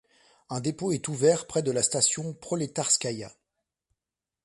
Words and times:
Un 0.49 0.61
dépôt 0.61 0.91
est 0.93 1.07
ouvert 1.09 1.45
près 1.45 1.61
de 1.61 1.69
la 1.71 1.83
station 1.83 2.33
Prolétarskaïa. 2.33 3.31